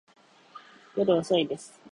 [0.95, 1.79] 夜遅いです。